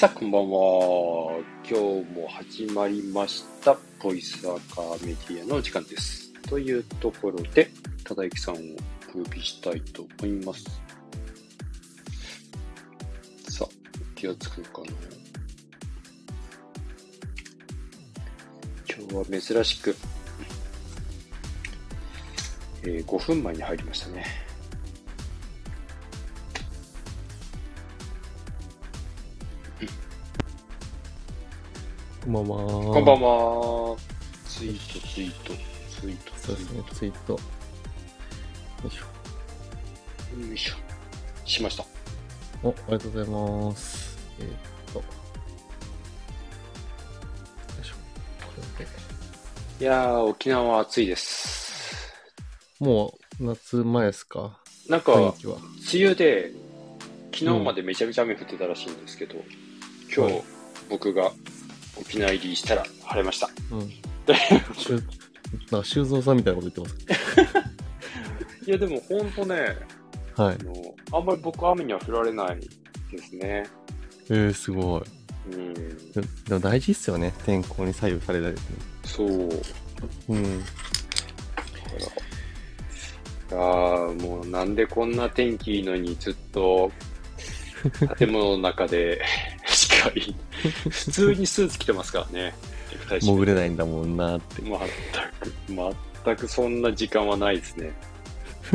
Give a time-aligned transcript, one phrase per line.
[0.00, 1.42] さあ、こんばんは。
[1.62, 6.32] 今日も始まりました、ボイスアカーメディアの時間です。
[6.48, 7.70] というところで、
[8.02, 8.58] ただゆきさんを
[9.14, 10.64] お呼びしたいと思います。
[13.50, 14.86] さあ、気がつくかな。
[18.88, 19.94] 今日は珍しく、
[22.84, 24.49] えー5分前に入りましたね。
[32.30, 32.56] んばんは。
[32.94, 33.96] こんばんは。
[34.46, 35.52] ツイート、ツイート、
[36.00, 37.32] ツイート、そうですね、ツイート。
[37.32, 37.38] よ
[38.86, 39.04] いしょ。
[40.46, 40.74] よいしょ。
[41.44, 41.84] しました。
[42.62, 44.16] お、ありがとうございます。
[44.38, 44.48] えーっ
[44.92, 44.98] と。
[45.00, 45.04] よ
[47.82, 47.94] いしょ。
[48.46, 48.90] これで
[49.80, 52.14] いやー、沖縄は暑いです。
[52.78, 54.60] もう、夏前ですか？
[54.88, 55.34] なんか、梅。
[55.92, 56.52] 雨で、
[57.34, 59.34] 昨日までめちゃめちゃ雨降ってたらしいんですけど、
[60.14, 60.44] 今日、はい
[60.88, 61.30] 僕が
[62.10, 63.48] 沖縄入りしたら晴れました。
[63.70, 63.78] うん。
[65.70, 66.96] なんか修造さんみたいなこと言って
[67.54, 67.60] ま
[68.66, 69.76] いや、でもほんとね、
[70.34, 70.42] す。
[70.42, 70.64] はいあ。
[70.64, 72.58] の、あんまり僕雨には降られない
[73.12, 73.64] ですね。
[74.28, 75.02] えー、すごい。
[75.52, 75.74] うん。
[75.74, 75.82] で
[76.48, 77.32] でも大事っすよね。
[77.44, 78.56] 天候に左右されたり。
[79.04, 79.28] そう。
[80.28, 80.44] うん。
[80.44, 80.48] い
[83.52, 86.90] やーもうなんでこんな天気いいのにずっと
[88.16, 89.20] 建物の中で
[89.66, 90.34] しかい
[90.90, 92.54] 普通にスーツ着てますからね。
[93.20, 94.62] 潜れないんだもんなって。
[94.62, 94.78] 全く、
[96.24, 97.92] 全くそんな時間はないですね。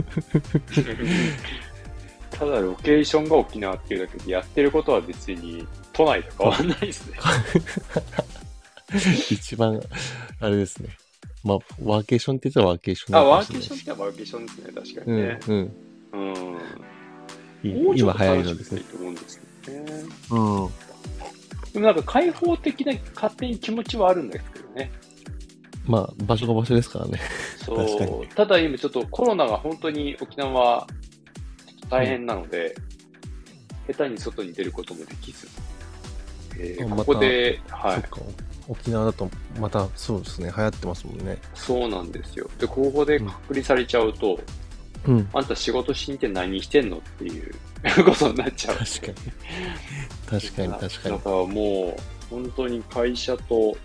[2.31, 7.17] ただロケーションが沖縄っていうだけでやってることは別に都内と変わらないですね。
[9.31, 9.79] 一番、
[10.41, 10.89] あれですね。
[11.43, 15.39] まあ、ワーケーションって言ったらワーケーションなあ、ワーケーションってワーケーションですね、確かうん、にね。
[15.47, 15.75] うん。
[16.13, 16.57] うん。
[17.63, 18.83] 今流行り楽のですいい。
[18.83, 20.03] と思うんですけどね。
[20.31, 20.69] うん。
[21.75, 24.91] でもなんか開放的な勝手に気持ちはあるんですけどね。
[25.85, 27.19] まあ、場所が場所ですからね。
[27.57, 28.21] そう。
[28.21, 30.87] にただ今ちょっとコロナが本当に沖縄
[31.89, 32.73] 大変なので、
[33.87, 35.49] 下手に外に出ることもできず、
[36.57, 38.03] えーあここで、はい。
[38.69, 41.37] 沖縄だと、また、そうですね、流行ってますもんね。
[41.55, 42.49] そうなんですよ。
[42.57, 44.39] で、ここで隔離されちゃうと、
[45.05, 45.29] うん。
[45.33, 47.53] あんた仕事しに行って何してんのっていう
[48.05, 48.77] ことになっちゃう。
[48.77, 49.13] 確かに。
[50.29, 51.17] 確かに、確かに。
[51.17, 53.75] だからもう、本当に会社と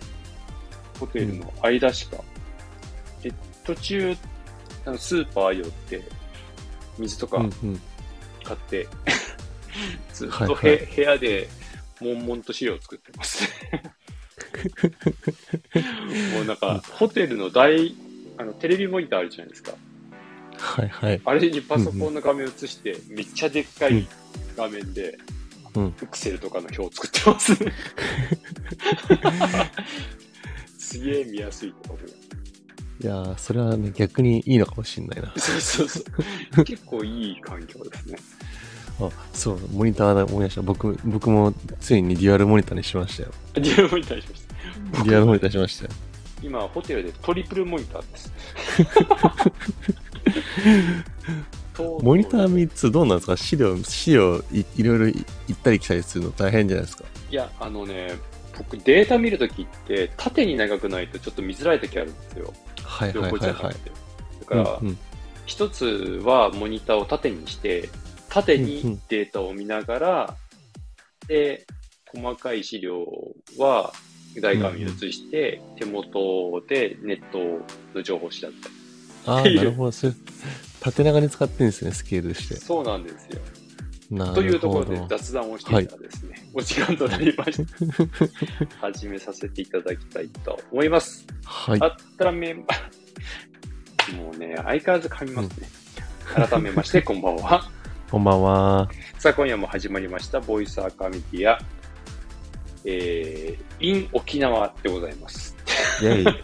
[0.99, 2.17] ホテルの間しか、
[3.21, 3.31] で、
[3.63, 4.15] 途中、
[4.85, 6.03] あのスーパー寄って、
[6.97, 7.81] 水とかうん、うん。
[8.43, 8.87] 買って、
[10.13, 11.49] ずっはいはい部屋で、
[12.01, 13.43] 悶々と資料を作ってます。
[16.33, 17.95] もうなんか、ホテルの大、
[18.37, 19.73] あの、テレビモニターあるじゃないですか。
[20.57, 21.21] はい、はい。
[21.23, 24.07] あれにパソコンの画面を映して、めっちゃでっかいうん
[24.55, 25.40] 画面で、うん
[25.75, 27.55] エクセルとかの表を作ってます。
[30.77, 32.07] すげえ見やすいとか思う。
[33.01, 35.33] いやー、それはね、逆にいいのかもしんないな。
[35.35, 36.01] そうそうそ
[36.57, 36.63] う。
[36.63, 38.17] 結構いい環境ですね。
[39.01, 40.61] あ、そう、モニターだ、思い出した。
[40.61, 43.31] 僕、僕もついにデュアルモニターにしましたよ。
[43.53, 45.03] デュアルモニターにしました。
[45.03, 45.91] デュアルモニターにしましたよ。
[46.43, 48.31] 今、ホテルでトリプルモニターです。
[52.01, 53.37] モニター3つどうなんですか？
[53.37, 57.03] 資料、資料いいろいろい行ったり来たりするの大変じゃないですか。
[57.29, 58.13] いや、あのね、
[58.57, 62.53] 僕データ見るときって縦に長くないとちょっと見づらいときあるんですよ。
[62.83, 63.65] はいはい横じはいはい。
[63.65, 63.91] ゃなくて。
[64.41, 64.97] だから、うんうん
[65.47, 67.89] 一つはモニターを縦にして、
[68.29, 70.37] 縦にデータを見ながら、
[71.27, 71.65] で、
[72.05, 73.05] 細かい資料
[73.57, 73.91] は
[74.41, 78.75] 大画面に移して、手元でネットの情報を調べたり。
[79.25, 79.91] ああ、なるほど。
[79.91, 80.13] それ、
[80.81, 82.55] 縦長に使ってるんですね、スケールして。
[82.55, 83.39] そうなんですよ。
[84.09, 84.41] なるほど。
[84.41, 88.77] というところで雑談をしていたらですね、お時間となりました。
[88.89, 91.25] 始めさせていただきたいと思います。
[91.45, 91.79] はい。
[91.81, 92.65] あったらめ、 も
[94.33, 95.67] うね、相変わらず噛みますね。
[96.35, 97.69] 改めまして、こんばんは。
[98.09, 98.89] こんばんは。
[99.19, 101.59] さあ、今夜も始まりました、ボイスアーカーメディア、
[102.85, 105.55] えー、in 沖縄でございます。
[106.01, 106.43] イェイ。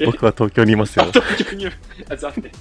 [0.00, 1.12] え僕は東京にいますあ、よ。
[1.12, 1.66] 東京に、
[2.10, 2.52] あ、残念。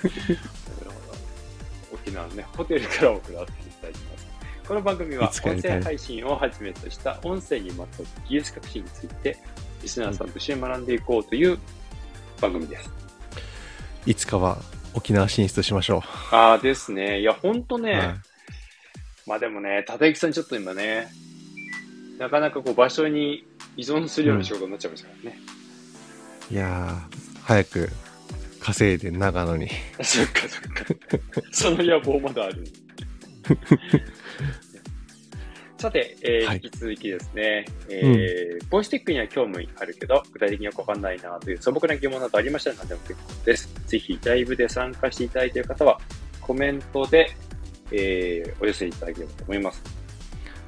[1.92, 4.26] 沖縄のね、ホテルから送らせていただきます。
[4.66, 9.36] この番組は音声配信をはじめとした音声にまつわる技術革新について、
[9.82, 11.58] リスナーさんと一緒に学んでいこうという
[12.40, 12.90] 番組です。
[14.06, 14.58] いつかは
[14.94, 17.20] 沖縄進出しましょああですね。
[17.20, 17.80] いや、ほんとう。
[17.80, 18.14] ね、はい
[19.26, 21.08] まあでもね、忠之さんちょっと今ね、
[22.18, 25.38] なかなかこう場所に依存するような仕事になっちゃいましたからね。
[26.50, 27.90] いやー、早く
[28.60, 29.68] 稼いで長野に。
[30.02, 30.84] そっかそっか。
[31.50, 32.64] その野望まだある。
[35.78, 43.74] さて、えーはい引き続きですね、えーボイステックには興味あるけど、具体的によくわかんないなという素朴な疑問などありましたら何でも結構です。
[43.86, 45.98] ぜひライブで参加していただいている方は、
[46.42, 47.34] コメントで、
[47.90, 49.82] えーお寄せいただければと思います。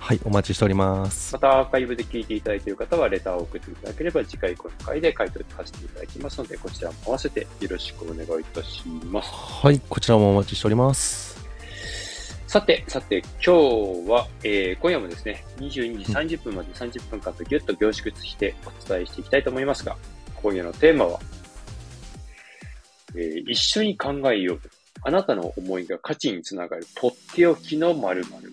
[0.02, 1.38] はい、お待ちしておりますま。
[1.38, 9.30] たアーカイブで聞いていただいている方は、レターを送っていただければ、次回この回で回答させていただきますので、こちらも合わせてよろしくお願いいたします。
[9.32, 11.40] はい、こちらもお待ちしております。
[12.48, 13.54] さて、さて、今
[14.04, 19.96] 日は、えー今夜もですね、22時30分まで30分間とギュッと凝縮してお伝えしていきたいと思いますが、
[20.34, 21.20] 今夜のテーマは、
[23.14, 24.60] えー一緒に考えよう。
[25.04, 28.51] あなたの思いが価値につながる、とっておきの〇〇。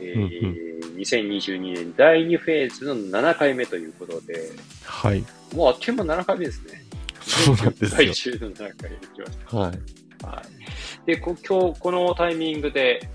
[0.00, 0.64] えー
[0.94, 4.50] 2022年第2フェーズの7回目ということで、
[4.84, 5.24] はい。
[5.54, 6.84] もうあっという間7回目ですね。
[7.20, 8.10] そうなんですよ最。
[8.14, 9.78] 終の7回目できましはい。
[10.18, 10.28] た。
[10.28, 11.06] はい。
[11.06, 13.08] で、こ今日このタイミングで、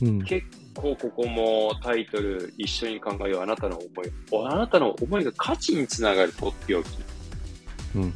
[0.00, 0.22] うん。
[0.22, 4.10] 結構ここもタイトル、一緒に考えよう、あなたの思い。
[4.30, 6.88] おあなたの思いが価値につながるとっておき。
[7.96, 8.14] うん。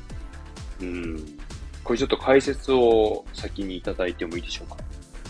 [0.81, 1.39] うん。
[1.85, 4.77] これちょっと解説を先にいただいてもいいでしょうか？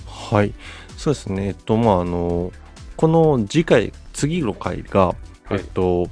[0.07, 0.55] はい。
[0.97, 1.49] そうですね。
[1.49, 2.53] えっと、まあ、あの、
[2.97, 5.15] この次回、次の回が、は
[5.51, 5.55] い。
[5.55, 6.09] えっと、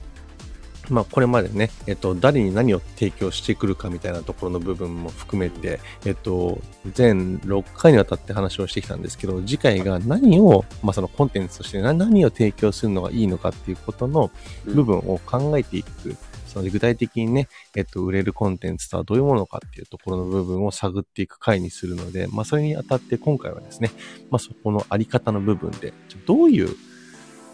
[0.90, 6.60] まあ、これまでね、えっと、誰に何を提供してくるかみたいなところの部分も含めて、えっと、
[6.92, 14.30] 全6回にわたって話をしてきたんですけど、次回が何を、まあ、そのコンテンツとして何何を提供するのがいいのかっていうことの
[14.64, 16.16] 部分を考えていく。
[16.50, 23.90] その具体的にね、えっと、売れるコンテンツとはどういうものかっていうところの部分を探っていく回にするので、まあ、それにあたって今回はですね、
[24.30, 25.94] まあ、そこのあり方の部分で、
[26.26, 26.74] どういう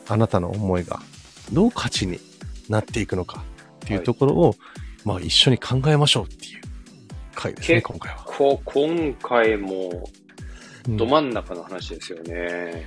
[0.09, 1.01] あなたの思いが、
[1.53, 2.19] どう価値に
[2.69, 3.45] なっていくのか
[3.85, 4.57] っていうところを、
[5.05, 6.63] まあ、一緒に考えましょうっていう
[7.37, 8.25] 回ですね、結今回は。
[8.25, 10.09] こ今回も
[10.89, 12.87] うんど真ん中の話ですよね。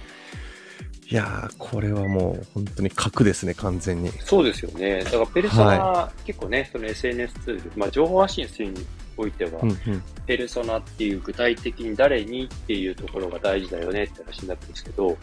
[1.12, 4.12] いやー、これはもう本当に核ですね、完全に。
[4.20, 5.04] そうですよね。
[5.04, 8.86] だからペルソナ、結構ね、その SNS ツール、まあ情報発信するに
[9.18, 10.04] おいては、うんうん。
[10.28, 15.14] ペルソナっていう具体的に誰にっていうところが大事だよねって話になってるんですけど、は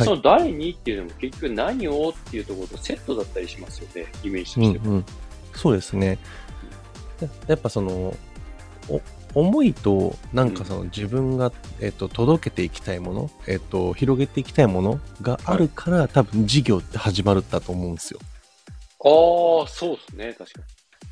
[0.00, 4.84] いその誰にっていうのも結局何をっていうところとセットだったりしますよね、イメージとしては。
[4.84, 5.04] うんうん、
[5.54, 6.18] そうですね。
[7.20, 8.16] ややっぱその、
[8.88, 9.00] お
[9.34, 18.20] 思いと、なんかその自分が、えっと、届けていきたいもの、えっと、広げていきたいものがあるから、多分事業って始まるんだと思うんですよ。
[19.04, 20.60] ああ、そうですね、確か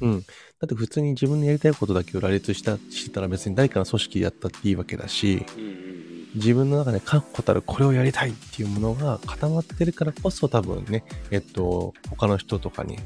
[0.03, 0.21] うん。
[0.21, 0.27] だ
[0.65, 5.47] って普通に自分のやりたいことだけを羅列した、してたら別に誰かの組織でやったっていいわけだし、に。
[5.57, 6.11] うんうんうん。
[6.37, 11.03] 自分の中で確固たるこれをやりたいっていうものが固まってるからこそ多分ね、
[11.33, 13.01] えっと、他の人とかに、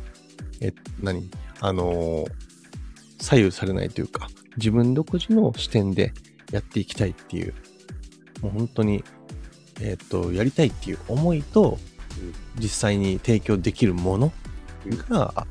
[0.61, 2.33] え、何あのー
[3.25, 6.13] 左右されないというか、自分独自の視点で
[6.51, 7.55] やっていきたいっていう、
[8.43, 9.05] もう本当に、
[9.81, 11.79] えっと、やりたいっていう思いと、
[12.59, 14.33] 実際に提供できるもの
[15.09, 15.47] が、あ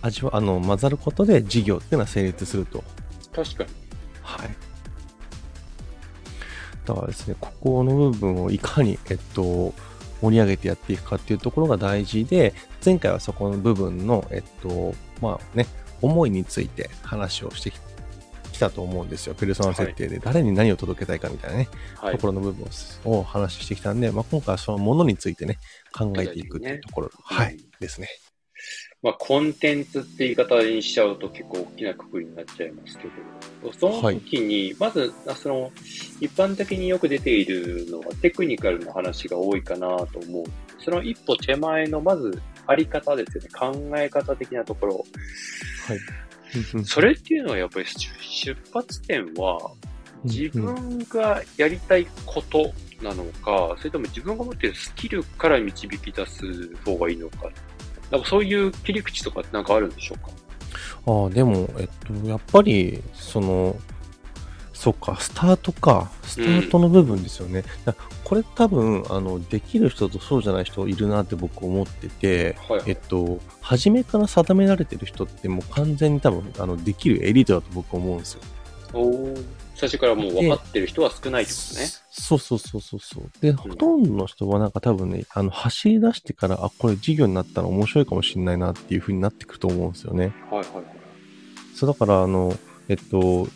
[0.00, 2.84] 味わ、あの、混ざることで事業っていうのは成立すると
[3.34, 3.70] 確かに。
[4.22, 4.48] はい。
[6.86, 9.74] だからですね、ここの部分をいかに、えっと、
[10.22, 12.54] 盛り上げてやっていくかっていうところが大事で、
[12.84, 15.66] 前回はそこの部分の、えっと、まあね、
[16.00, 17.78] 思いについて話をしてき
[18.58, 19.34] きたと思うんですよ。
[19.34, 22.26] ペルソナ設定で誰に何を届けたいかみたいなね、はいとこ。
[22.28, 22.66] ろの部分
[23.04, 25.58] をお話ししてきたんで、まあ、今回はそのものについてね、
[25.96, 28.08] 考えていくっていうところ、ねはいうん、ですね。
[29.00, 33.04] まあ、コンテンツって言い方にしちゃうと結構大きなくくりになっちゃいますけ
[33.62, 35.70] ど、その時に、まず、あその、
[36.20, 40.44] 一般的によく出ているのはテクニカルの話が多いかなと思う。
[40.80, 43.48] その一歩手前の、まず、あり方ですよね。
[43.50, 45.04] 考え方的なところ。
[45.86, 45.98] はい。
[46.84, 49.72] それっていうのはやっぱり出出発点は、
[50.24, 57.50] 自分がやりたいことなのか、それとも自分が持っているスキルから導き出す方がいいのか。
[58.10, 60.30] なんかそういう切り口とかってなんかあるんでしょうか？
[61.06, 61.88] ああ、でも、えっ
[62.22, 63.76] と、やっぱり、その、
[64.78, 66.08] そっか、スタートか。
[66.22, 67.64] スタートの部分ですよね。
[67.84, 78.40] だこれ多分、あの、できる人とそうじゃない人いるなって僕思ってて、はいえっと、初めから定められてる人ってもう完全に多分、あの、できるエリートだと僕思うんですよ。
[78.92, 79.44] おー
[79.74, 81.86] 最初からもう分かってる人は少ないってことね。
[82.10, 83.30] そうそうそうそうそう。
[83.40, 90.32] で、ほとんどの人はなんか多分ね、あの、走り出してから、あ、これ事業になったら面白いかもしれないなっていう風になってくると思うんですよね。
[90.50, 90.84] はいはいはい。
[91.74, 92.56] そう、だから、あの、
[92.88, 93.46] えっと、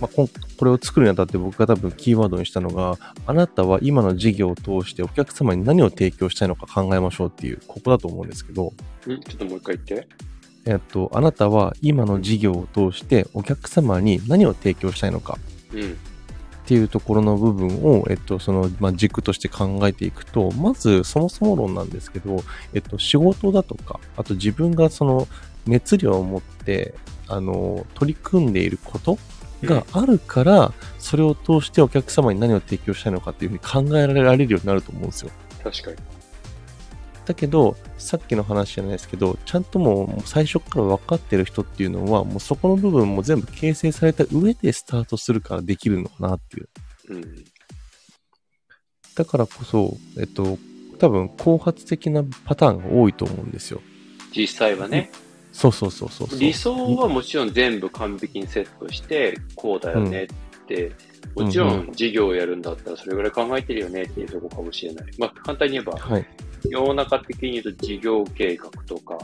[0.00, 0.28] まあ、こ
[0.64, 8.72] れを作るにあたって僕が多分キーワードにしたのが、あなたは今の事業を通してお客様に何を提供したいのか考えましょうっていう、ここだと思うんですけど、
[9.06, 9.20] ん？
[9.20, 10.08] ちょっともう一回言って。
[10.66, 15.38] えっと、あなたは今の事業を通してお客様に何を提供したいのか
[15.72, 15.80] うん。
[15.80, 25.26] っっていうところの部分を、えっと、その、まあ、軸として考えていくと、まず、そもそも論なんですけど、えっと、仕事だとか、あと自分がその、
[25.66, 26.94] 熱量を持って、
[27.26, 29.18] あの、取り組んでいること
[29.62, 35.30] があるから、それを通してお客様に何を提供したいのかっていうふうに考えられるようになると思うんですよ。
[35.62, 35.96] 確かに。
[37.26, 46.68] だけど、さっきの話じゃないですけど、ちゃんともう最初から分かってる人っていうのは、もうそこの部分も全部形成された上でスタートするからできるのかなっていう。
[47.10, 47.44] うん、
[49.14, 50.58] だからこそ、えっと、
[50.98, 53.82] 多分、後発的なパターンが多いと思うんですよ。
[54.34, 55.10] 実際はね。
[55.52, 60.26] そうそうそうそう理想はもちろん全部完璧にセットして、こうだよねっ
[60.66, 60.92] て、
[61.34, 65.06] うん、もちろん事業をやるんだったらそれぐらい考えてるよねっていうとこかもしれない。
[65.18, 66.26] まあ、簡単に言えば、はい、
[66.68, 69.18] 世の中的に言うと事業計画とか、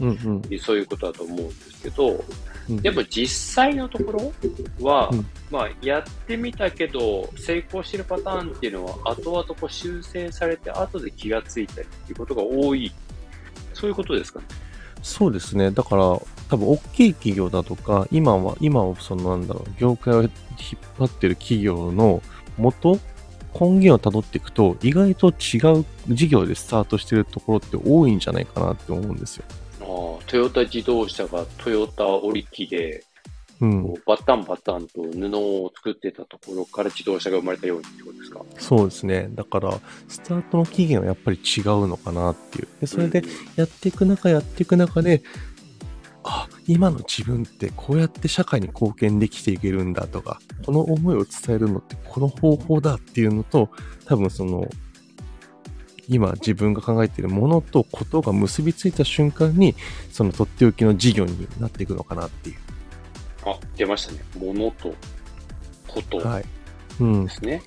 [0.00, 2.24] うんうん、そういうことだと思うんですけど、
[2.68, 4.32] うん、でも実際のところ
[4.80, 12.92] は、うん、まあ、やってみたけど、成功してるパターンっていうのは、後々こう修正されて、後で気がついたりっていうことが多い。
[13.72, 14.46] そういうことですかね。
[15.02, 15.70] そうですね。
[15.70, 16.02] だから、
[16.48, 20.30] 多分大きい企業だとか、今は、今はそのなんだろう、業界を引っ
[20.98, 22.22] 張ってる企業の
[22.56, 22.98] 元
[23.58, 29.44] 根源をたどっていくと、意外と違う事業でスタートしてるところって多いんじゃないかなって思うんですよ。
[29.80, 29.86] ああ、
[30.26, 33.04] トヨタ自動車がトヨタ織機で、
[33.60, 38.40] うん、バッタンバッタンと布を作ってたところから自動車が生まれたようにってことですか？
[38.58, 39.28] そうですね。
[39.34, 42.68] だから、スタートの期限はやっぱり違うのかなっていう。
[42.80, 43.24] で、それで
[43.56, 45.22] やっていく中、やっていく中で、
[46.22, 53.70] あ、今の自分ってこうやって社会に貢献できていけるんだとか、この思いを伝えるのってこの方法だっていうのと、
[54.04, 54.68] 多分その、
[56.08, 59.74] 今自分が考えているものとことが結びついた瞬間に、
[60.12, 62.56] そのとっておきの事業になっていくのかなっていう。
[63.44, 64.20] あ、出ましたね。
[64.38, 64.94] ものと
[65.86, 66.18] こと。
[66.18, 66.44] はい。
[67.00, 67.24] うん。
[67.26, 67.62] ですね。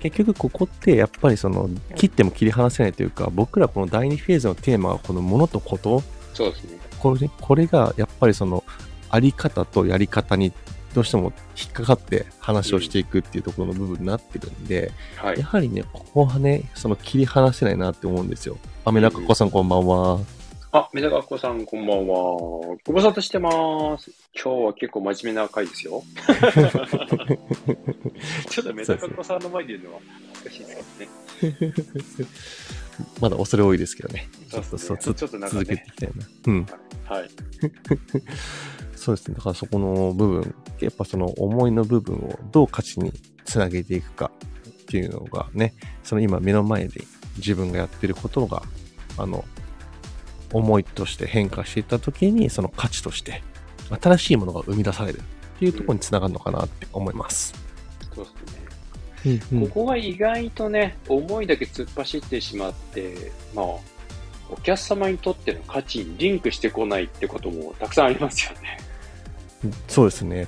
[0.00, 6.02] 結局ここってやっぱりその切っても切り離せないというか僕らこの第2フェーズのテーマはこのものとこと
[6.34, 8.62] そうですねこれこれがやっぱりその
[9.08, 10.52] あり方とやり方に
[10.96, 18.56] どうしても引っかかって話をしていくっていうところの部分になってるんで、うんはい、やはりね、ここはね、その切り離せないなって思うんですよ。
[18.86, 20.18] あ、メダカコさんこんばんは。
[20.72, 22.16] あ、メダカコさんこんばんは。
[22.86, 24.10] ご無沙汰してます。
[24.42, 26.02] 今日は結構真面目な回ですよ。
[28.50, 30.00] ちょっとメダカコさんの前で言うのは
[30.44, 30.98] 恥ずかしいです
[31.40, 32.30] けどね。
[33.20, 34.28] まだ恐れ多いですけどね。
[34.50, 36.26] ちょっとそう、ちょっと続けていきたいな。
[36.46, 36.66] うん。
[37.04, 37.30] はい。
[38.94, 39.34] そうですね。
[39.36, 43.12] だからそこの部分、やっぱその思いの部分をどう価値に
[43.44, 44.30] つなげていくか
[44.68, 45.74] っていうのがね、
[46.04, 47.04] その今目の前で
[47.36, 48.62] 自分がやってることが、
[49.16, 49.44] あの、
[50.52, 53.42] 思いとして変化していった時に、その価値として
[54.00, 57.54] 新しいものが生み出されるっていうところにつながるのかなって思います。
[58.14, 59.40] そうですね。
[59.52, 63.66] うんうん、ここが意外とね、思いだけ突っ走ってしまって、まあ、
[64.48, 68.78] お客様にとっての価値にリンクしてこないってこともたくさんありますよね。
[69.88, 70.46] そうですね。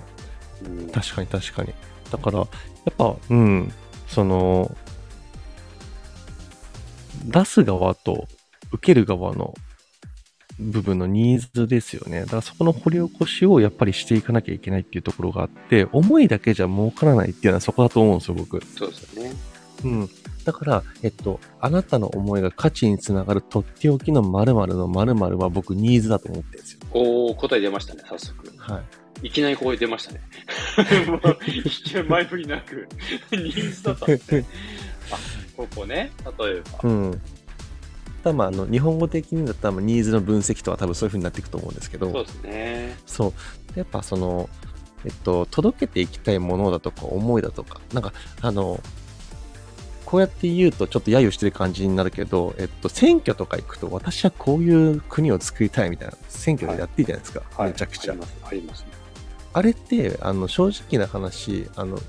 [0.65, 1.75] うん、確かに確かに。
[2.11, 2.45] だから、や
[2.91, 3.73] っぱ、うん、
[4.07, 4.77] その、
[7.25, 8.29] 出す側と
[8.73, 9.55] 受ける側の
[10.59, 12.23] 部分のニーズですよね。
[12.23, 18.65] だからそこの掘り起こしをやっぱりしていかなきゃいけないっていうところがあって、思いだけじゃ儲からないっていうのはそこだと思うんですよ、僕。
[18.77, 19.33] そうですよね。
[19.85, 20.09] うん。
[20.45, 26.81] だから、えっと、あなたの思いが価値につながるとっておきの〇〇の〇〇は僕ニーズだと思ってるんですよ。
[26.93, 28.53] おー、答え出ましたね、早速。
[28.57, 28.83] は
[29.23, 29.27] い。
[29.27, 30.21] いきなりここで出ましたね。
[32.09, 32.89] 前振りなく、
[33.33, 34.45] ニーズだったんですね。
[35.11, 35.19] あ、
[35.57, 36.89] ここね、例えば。
[36.89, 37.21] うん。
[38.25, 42.99] 多分あの日本語的にだったらニーズの分析とは多分そういう風になっていくと思うんですけど、そうですね。
[43.07, 43.79] そう。
[43.79, 44.49] やっぱその、
[45.05, 48.81] えっと、届けていきたいものだとか思いだとか、なんか、あの、
[50.05, 57.43] こうやって言うとちょっと揶揄してる感じになるけど、えっと、選挙とか行くと、私はこういう国を作りたいみたいな、選挙でやっていいじゃないですか。
[57.57, 58.13] はい、めちゃくちゃ。
[58.13, 58.89] あります、ありますね。
[59.53, 62.01] あれって、あの、正直な話、あの、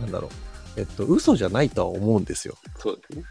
[0.00, 2.56] なんだろう、えっと、嘘じゃないとは思うんですよ。
[2.76, 3.24] そうですね。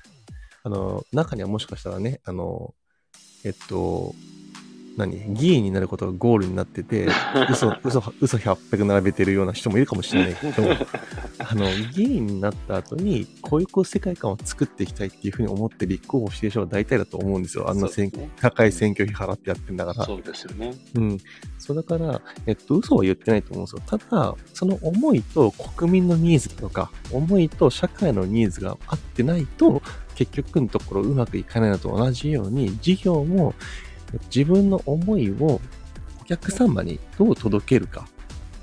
[0.67, 2.75] あの、中にはもしかしたらね、あの、
[3.45, 4.13] えっと、
[4.97, 5.33] 何？
[5.33, 7.07] 議員になることがゴールになってて、
[7.49, 10.63] 嘘、嘘、嘘100並べてるような人もいるかもしれないけど、
[11.39, 17.69] あの、議員になった後に、こういう世界観を作っていきたいっていうふうに思って立候補してる人は大体だと思うんですよ。
[17.69, 20.03] あんな選、ね、高い選挙費払ってやってんだから。
[20.03, 20.73] そうですよね。
[20.95, 21.17] うん。
[21.59, 23.81] そうだから、えっと、嘘は言ってないと思うんですよ。
[23.85, 29.81] ただ、その思いと国民のニーズとか、思いと社会のニーズが合ってないと、
[30.17, 33.53] 結局のところうまくいかないのと同じように、事業も
[34.35, 35.61] 自分の思いを
[36.19, 38.07] お客様にどう届けるか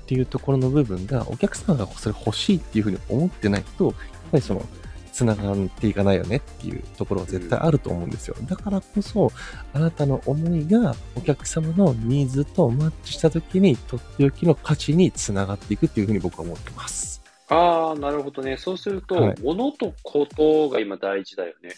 [0.03, 3.93] っていうところの部分が、お客様がそれ欲しいっていうふうに思ってないと、やっ
[4.31, 4.65] ぱりその、
[5.13, 8.35] 繋がっていかないよねっていうところは絶対あると思うんですよ。
[8.43, 9.31] だからこそ、
[9.71, 17.24] あなたの思いがお客様のニーズとマッチした時に、とっておきの価値につながっていくっていうふうに僕は思ってます。
[17.49, 18.57] ああ、なるほどね。
[18.57, 21.75] そうすると、はい、物とことが今大事だよね。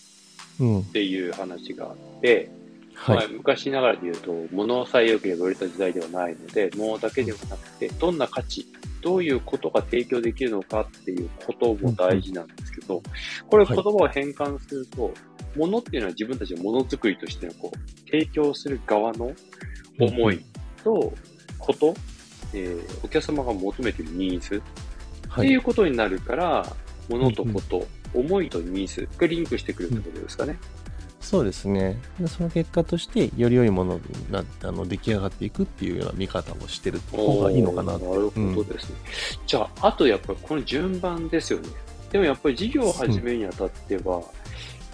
[0.59, 0.79] うん。
[0.81, 2.49] っていう話があって、
[2.95, 8.65] はい、まあ、昔ながらで言うと、物さえ良ければ売れた時代ではないので、物だけではなくて、どんな価値、
[9.01, 13.01] どういうことが提供できるのかっていうことも大事なんですけど、
[13.47, 15.13] これ言葉を変換すると、はい、
[15.57, 19.31] 物っていうのは自分たちのものづくりとしてのこう、提供する側の
[19.99, 20.43] 思い
[20.83, 21.13] と、
[21.59, 21.93] こと、
[22.53, 24.61] えー、お客様が求めているニーズ、
[25.37, 26.75] っていうことになるから、
[27.09, 30.57] 物とこと、思いとニーズがリンクしてくるってことですかね。
[31.19, 31.99] そうですね。
[32.27, 33.99] その結果として、より良いもの
[34.31, 38.95] があの出来上がっていくっていうような見方をしてる方がいいのかななるほどですね。
[39.39, 41.69] うん、じゃあ、あとやっぱりこの順番ですよね。
[42.11, 44.21] でもやっぱり事業を始めるにあたっては、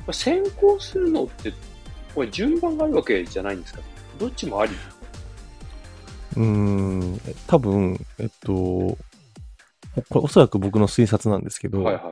[0.07, 1.53] うん、先行するのって、
[2.15, 3.81] これ順番があるわけじゃないんですか？
[4.17, 4.71] どっちもあり？
[6.35, 8.97] うーん、多分、えっと、
[10.09, 12.03] これおそらく僕の推察なんですけど、はいはい、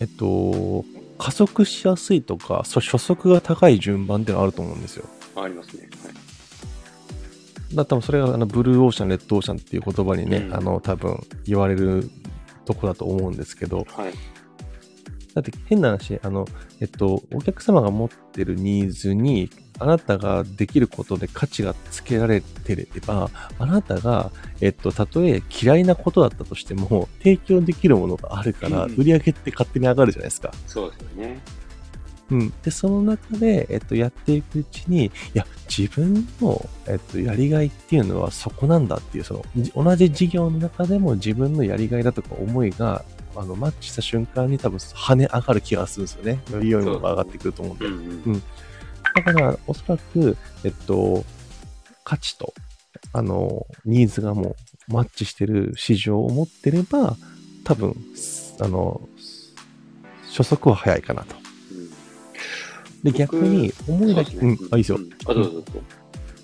[0.00, 0.84] えっと、
[1.18, 5.06] 加速しやすいとか、初速が高い順番っていうのはあると思うんですよ。
[5.36, 5.88] ありますね。
[6.04, 7.74] はい。
[7.74, 12.08] だ多分それがあのブルーオーシャン、レッドオーシャンっていう言葉にね、うん、あの多分言われる
[12.64, 14.12] とこだと思うんですけど、はい。
[15.34, 16.46] だって変な話、あの、
[16.80, 24.30] えっと、お客様が持ってるニーズにあなたができることで価値がつけられてれば、あなたが、
[24.60, 30.52] えっと、たとえ嫌いなことだったとしても、提供できるものがあるから、売り上げって勝手に上がるじゃないですか。
[30.66, 31.40] そうですよね。
[32.30, 32.52] うん。
[32.62, 43.04] で、その中で、えっと、やっていくうちに、いや、自分の、えっと、やりがいっていうのはそこなんだっていう、その、同じ事業の中でも自分のやりがいだとか思いが、
[43.36, 46.40] あの、マッチした瞬間に多分跳ね上がる気がするんですよね。
[46.50, 47.86] より良いものが上がってくると思うんで。
[47.86, 48.42] うん、うんうん
[49.16, 51.24] だから、おそらく、えっと、
[52.04, 52.54] 価値と、
[53.12, 54.56] あの、ニーズがも
[54.88, 57.16] うマッチしてる市場を持ってれば、
[57.64, 57.96] 多分、
[58.60, 59.00] あの、
[60.28, 61.34] 初速は早いかなと。
[63.02, 64.98] で、逆に、思いだけ、うん、あ、いいですよ。
[65.26, 65.70] あ、どうぞどうぞ。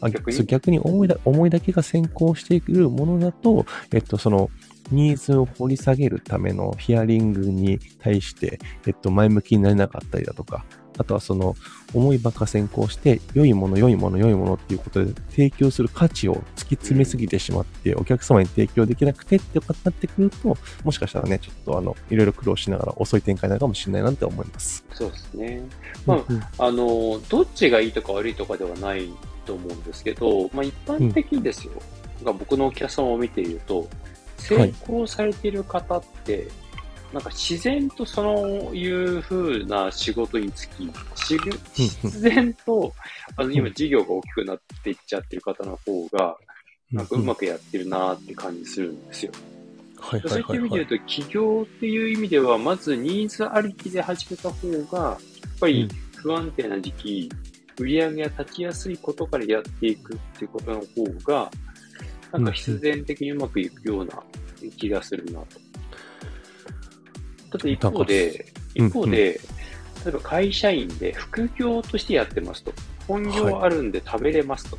[0.01, 0.47] あ逆に？
[0.47, 4.51] 逆に思いだ思いだけが先行してくるものだと、えっと、その、
[4.91, 10.65] ニーズを掘り下げるためのヒアリングに対して、えっと、前向きになれなかったりだとか、
[10.99, 11.55] あとはその
[11.95, 24.85] 思いばっか先行して、良いもの、良いもの、良いものっていうことで提供する価値を突き詰めすぎてしまって、お客様に提供できなくてってなってくると、もしかしたらね、ちょっとあの、いろいろ苦労しながら遅い展開なのかもしれないなって思います。
[24.93, 25.63] そうですね。
[26.07, 29.11] まあ、うん、あの、どっちがいいとか悪いとかではない
[29.45, 31.73] と思うんですけど、まあ一般的にですよ、
[32.21, 33.89] うん、が僕のお客様を見ていると、
[34.39, 36.49] 成功されている方って、
[37.13, 42.93] なんか自然とそういう風な仕事につき、自然と、
[43.37, 46.37] あの今事業が大きくなっていっちゃってる方の方が、
[46.91, 49.33] なんかうまくやってるなって感じするんですよ。
[49.99, 55.19] はいはいはい、そういった意味で言うと、起業っていう意味では、まずニーズありきで始めた方が、やっ
[55.61, 57.31] ぱり不安定な時期、
[57.79, 60.87] 売り上げが立ちやすいことからやっていくっていうことの方
[61.25, 61.51] が、
[62.33, 64.23] なんか必然的にうまくいくような
[64.77, 65.47] 気がするなと。
[67.53, 69.41] ただ一方で、一方で、
[70.05, 72.73] 例えば会社員で副業としてやってますと。
[73.07, 74.79] 本業あるんで食べれますと。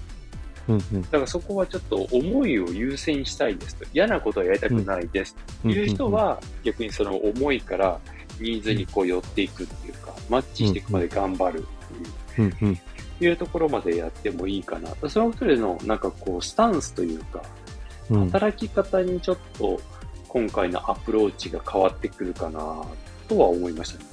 [0.68, 3.86] はい、だからそこはちょっと思いを優先したいですと。
[3.94, 8.00] 嫌なことはやりたくないですという人は、逆にその思いから
[8.40, 11.66] ニーズにこう寄っていくっていうか、マッチしていくまで頑張る
[12.34, 12.78] っていう、
[13.22, 14.90] いうところまでやってもいいかな。
[15.10, 17.44] その人のなんかこう、スタンスというか、
[18.10, 19.80] 働き方にちょっと
[20.34, 22.60] 今回のアプローチが変わってくるかな
[23.28, 24.06] とは思いましたね。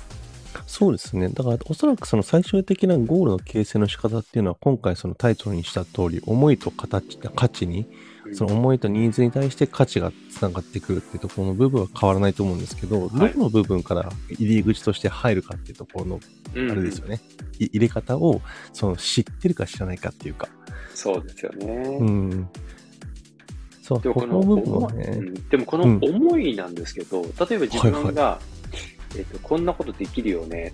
[0.66, 1.30] そうですね。
[1.30, 7.86] だから、おそらくその最終的なゴールの形成の仕方っていうのは、今回そのタイトルにした通り、思いと形、価値に、
[8.34, 16.20] その思いとニーズに対して価値がつながってくるっていうところの部分は変わらないと思うんですけど、どこの部分から入り口として入るかっていうところの、
[16.54, 17.22] あれですよね。
[17.40, 18.42] うん、入れ方を、
[18.74, 20.48] その知ってるか知らないかっていうか。
[20.94, 21.66] そうですよね。
[22.00, 22.48] うん。
[23.90, 28.38] そう、でもこの思い、ねうん、でもこの思いなんですけど、うん、例えば自分が、はいは
[29.16, 30.72] い、えっ、ー、と、こんなことできるよね。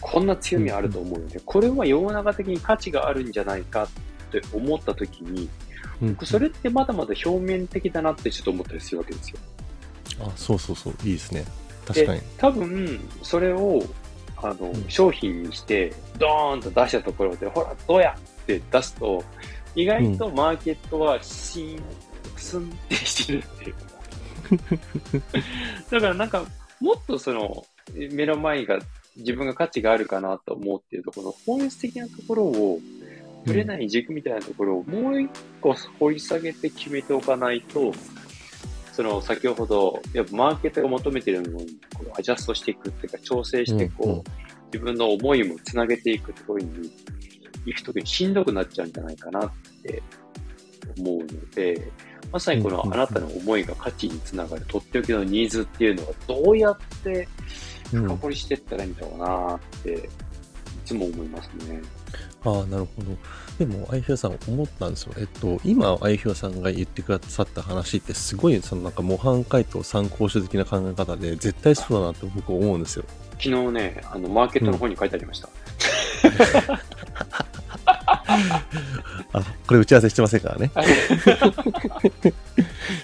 [0.00, 3.88] こんな強みあると思うので、うん、これは世の中的に価値があるんじゃないかっ
[4.32, 5.48] て思ったときに、
[6.00, 9.38] 僕、それってまだまだ表面的だなってちょっと思ったりするわけですよ。
[10.20, 11.44] あ、そうそうそう、いいですね。
[11.86, 12.20] 確かに。
[12.36, 13.80] 多分、それを、
[14.38, 19.22] あの、商品にして、ドーンと出したところで、ほら、どうやって出すと、
[19.76, 21.82] 意外とマーケットはシーン
[22.46, 23.80] スンってしてるっていうか。
[25.90, 26.44] だからなんか、
[26.80, 27.66] もっとその、
[28.12, 28.78] 目の前が
[29.16, 32.80] 自分が価値があるかなと思っているところ、本質的なところを、
[33.44, 35.30] ぶれない軸みたいなところをもう一
[35.60, 37.92] 個掘り下げて決めておかないと、
[38.92, 41.78] その先ほど、やっぱマーケットが求めているのに
[42.18, 44.24] アジャストしていくっていうか、調整してこう、うんうん
[44.72, 46.90] 自分の思いもつなげていくところに
[47.64, 49.50] 行くときにしんどくなっちゃうんじゃないかなっ
[49.82, 50.02] て
[50.98, 51.90] 思うので、
[52.32, 57.28] まさにこのうんうんあなたの思いが価値につながるとっておきのニーズっていうのはどうやって
[57.92, 60.00] うん深掘りしていったらいいんだろうなって、い
[60.84, 61.80] つも思いますね。
[62.44, 63.16] ああ、なるほど。
[63.58, 65.14] でも、あいひょさん思ったんですよ。
[65.18, 73.04] えっと、今、あいひょさんが言ってくださった話って、すごい、そのなんか模範解答参考書的な考え方で、絶対そうだなって僕思うんですよ。
[73.32, 75.48] 昨日ね、あの、マーケットの方に書いてありました。
[79.32, 80.70] あ、これ打ち合わせしてませんからね。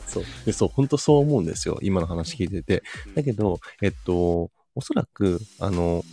[0.07, 0.25] そう。
[0.45, 1.79] で、そう、本当そう思うんですよ。
[1.83, 2.83] 今の話聞いてて。
[3.15, 6.05] だけど、えっと、おそらく、あの、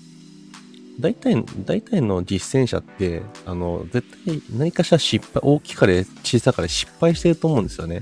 [1.00, 8.02] 大体、大体の実践者って、あの、絶対何かしら失敗、大きかれ小さかれ失敗してると思うんですよね。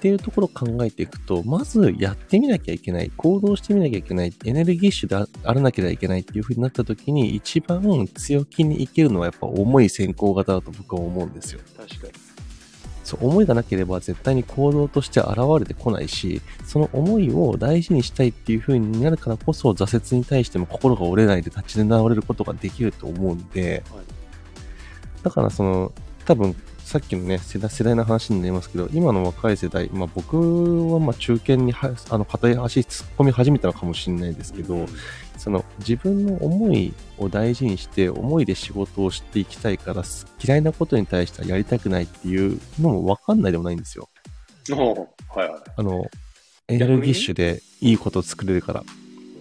[0.00, 11.60] っていうところを考えていくと、まずやってみなきゃいけない、行動してみなきゃいけない、エネルギッシュでああらなければいけないっていう風になった時に、一番強気にいけるのはやっぱ重い先行型だと僕は思うんですよ。
[11.76, 12.12] 確かに。
[13.04, 24.04] そう、思いがなければ絶対に行動として現れてこないし、その思いを大事にしたいっていう風になるからこそ、挫折に対しても心が折れないで立ち直れることができると思うんで、はい
[25.22, 25.92] だからその、
[26.24, 26.56] 多分、
[26.90, 34.86] さっきのね、世代世代の話になりますけど、今の若い世代、まあ僕はまあ中堅には、あの、片足突っ込み始めたのかもしれないですけど、
[35.38, 44.08] その自分の思いを大事にして、思いで仕事をしていきたいから、す嫌いなことに対してはやりたくないっていうのも分かんないでもないんですよ。
[45.28, 45.60] はいはい。
[45.76, 46.10] あの、
[46.66, 48.82] エネルギッシュでいいことを作れるから。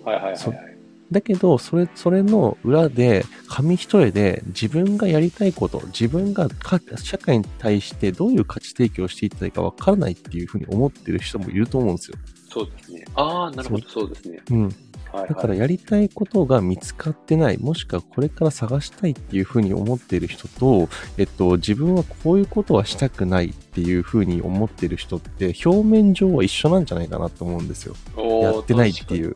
[0.06, 0.69] はいはいはいそはい。
[1.12, 12.18] だけど、それ、それの裏で、紙一重で自分がやりたいこと、自分がか社会に対してどういう価値提供をしていったらいいか分からないっていうふうに思ってる人もいると思うんですよ。
[12.50, 13.06] そうですね。
[13.16, 14.40] ああ、なるほど、そうですね。
[14.52, 14.76] うん。
[15.12, 27.96] だからやりたいことが見つかってない、もしくはこれから探したいっていうふうに思っている人と、えっと、自分はこういうことはしたくないっていうふうに思っている人って、表面上は一緒なんじゃないかなと思うんですよ。
[28.44, 29.26] やってないってい。
[29.26, 29.36] う。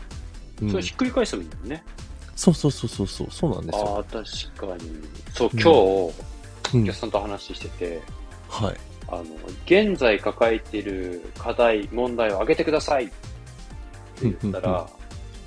[0.59, 1.83] それひっくり返せばいいんだよね。
[2.35, 3.95] そうそうそうそうそう、そうなんですよ。
[3.95, 4.91] ああ、確かに。
[5.33, 8.01] そう、うん今日、うんお客さんと話してて、
[8.49, 8.77] はい。
[9.07, 9.23] あの、
[9.65, 13.13] 現在抱えている課題、問題を挙げてくださいって
[14.21, 14.89] 言ったら、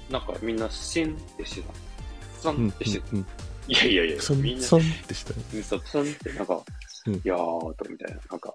[0.09, 1.75] なんかみんなスンってしてた。
[2.40, 3.07] スうんンってしてた。
[3.16, 3.27] うん
[3.69, 5.62] いやいやいやそ、みんな、んそんってしたね。
[5.62, 6.62] そンってなんか、
[7.07, 8.53] うんいやーと、みたいな、なんか、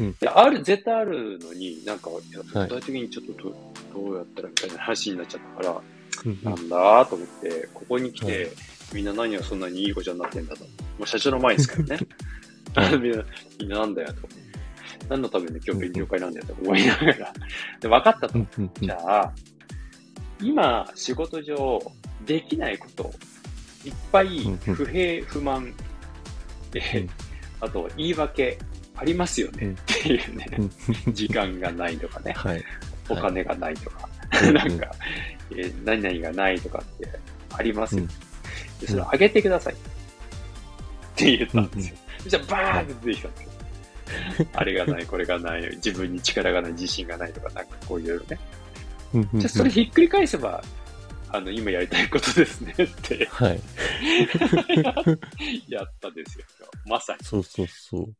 [0.00, 5.82] うんある、絶対あるのに、なんか、具体的にちょっとど,、どうやったらみたいな話になっちゃったから、
[6.24, 8.50] うんうなんんだと思って、ここに来て、はい
[8.94, 10.64] みんな何がそんなにいい子ちゃんになってんだと。
[10.64, 10.68] も
[11.00, 12.06] う社長の前ですからね。
[12.74, 13.24] は い みんな、
[13.58, 14.28] みんななんだよと。
[15.08, 17.32] 何のために今日勉強会なんだよと思いながら。
[17.80, 18.38] で、分かったと。
[18.80, 19.32] じゃあ、
[20.40, 21.80] 今、仕事上、
[22.26, 23.12] できないこと、
[23.84, 25.74] いっぱい不平不満
[27.60, 28.58] あと言い訳
[28.96, 30.70] ありますよね、うんっていうね、うん
[31.14, 32.64] 時間がないとかね、はい。
[33.08, 34.08] お金がないとか、
[34.42, 34.90] うんなんか、
[35.50, 37.08] えー何々がないとかって
[37.52, 38.08] ありますよ、うん
[38.80, 39.76] でそれを上げてくださいっ
[41.14, 41.96] て言ったんですよ。
[42.26, 43.42] じゃあ、バーンって出てきたんです
[44.42, 44.48] よ。
[44.54, 48.38] あれがない、これがない、自分に力がない、自信がないとか、なんかこういろいろね。
[49.34, 50.62] じゃあ、それひっくり返せば、
[51.28, 53.60] あの、今やりたいことですねってはい。
[55.68, 56.44] やったんですよ。
[56.86, 57.24] まさに。
[57.24, 58.14] そうそうそう。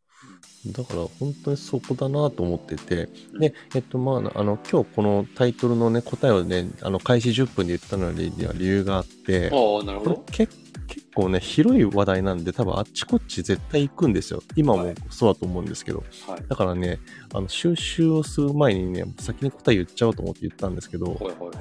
[0.67, 10.25] だから本当にそこだなと思ってて、で、えっとまあ、あの、今日このタイトルのね、答えをね、あの、開始10分で言ったのには理由があって、ああ、なるほこれど。
[10.31, 10.49] け
[10.93, 14.43] 結構ね、広い話題なんで、多分あっちこっち絶対行くんですよ。
[14.57, 16.05] 今もはいそうだと思うんですけど。
[16.29, 16.45] はい。
[16.49, 17.01] だからね、
[17.35, 21.53] あの、収集をする前にね、先に答え言っちゃおうと思って言ったんですけど、はいはいはい。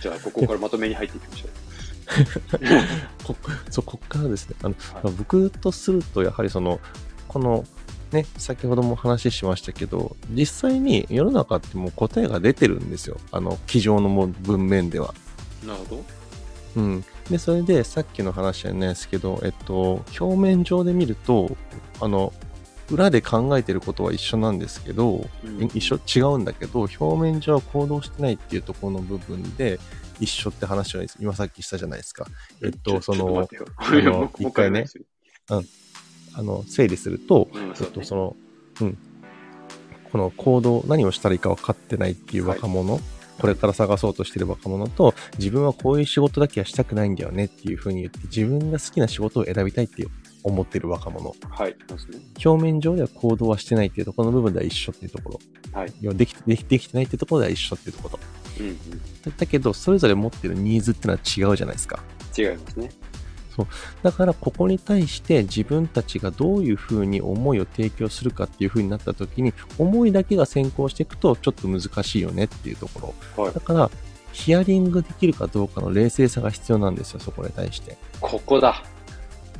[0.00, 1.50] じゃあ、ここからまとめに入っていきましょう。
[3.24, 3.36] こ
[3.70, 4.56] そう、こっからですね。
[4.62, 6.80] あの、はいまあ僕とすると、やはりその、
[7.28, 7.64] この、
[8.14, 13.18] ね、先ほども話しましたけど、実際に世の中ってもう答えが出てるんですよ。
[13.32, 15.12] あの、机上のも文面では。
[15.66, 16.04] なるほど。
[16.76, 17.04] うん。
[17.28, 21.56] で、それでさっきの話じゃないですけど、えっと、表面上で見ると、
[22.00, 22.32] あの、
[22.88, 29.80] 裏で考えてることは一緒なんですけど、うん一緒違うんだけど、表面上は行動してないっていうところの部分で、
[30.20, 32.26] 一緒って話は今さっきしたじゃないですか。
[32.62, 33.48] えっと、その、
[34.38, 35.64] 一回ね一回
[36.34, 38.36] あの、整理すると、うんえっと、その、
[38.80, 38.98] うん。
[40.12, 43.00] この行動、何をしたらいいか分かってないっていう若者、
[43.40, 50.10] これから探そうとしてる若者と、自分はこういう仕事だけはしたくないんだよねっていうふうに言って、自分が好きな仕事を選びたいっていう
[50.44, 51.34] 思ってる若者。
[51.50, 51.76] はい。
[52.44, 55.40] 表面上では行動はしてないっていうところの部分では一緒っていうところ。
[55.80, 55.92] はい。
[56.00, 58.20] 要はできできできてないっていうところでは一緒っていうところ。
[58.60, 58.76] うんうん。
[59.36, 62.02] だけど、それぞれ持ってるニーズっていうのは違うじゃないですか。
[62.38, 62.90] 違いますね。
[63.54, 63.66] そう。
[64.02, 73.44] だから、ここに対して自分たちがどういうふうに思いを提供するかっていうふうになった時に、思いだけが先行していくとちょっと難しいよねっていうところ。
[73.44, 73.90] はい、だから、
[74.32, 77.96] ヒアリングできるかどうかの冷静さが必要なんですよ、そこに対して。
[78.20, 78.82] ここだ。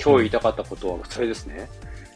[0.03, 1.69] 今日言いたかったことはそれですね。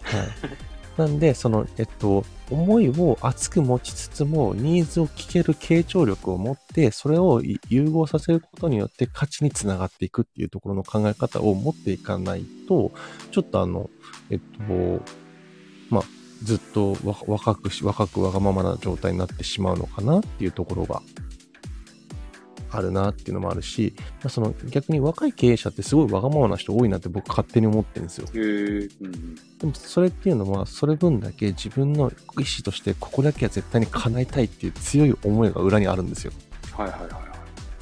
[0.03, 0.29] はい。
[0.99, 12.91] なんで、その、えっと、思いを熱く持ちつつも、ニーズを聞ける傾聴力を持って、それを融合させることによって価値につながっていくっていうところの考え方を持っていかないと、
[13.31, 13.89] ちょっとあの、
[14.29, 15.05] えっと、
[15.89, 16.05] まあ、
[16.43, 16.97] ずっと
[17.29, 21.01] 若くし、若くわがままな状態になってしまうのかなっていうところが
[22.71, 23.95] あるなっていうのもあるし、
[24.29, 28.29] その逆に若い経営者ってすごいわがままな人多いなって僕勝手に思ってるんですよ。
[28.35, 36.33] へうん、でもそれっていうのは、それ分だけ自分の意思としてここだけは絶対に叶えたいっていう強い思いが裏にあるんですよ。
[36.73, 37.09] はいはいはい。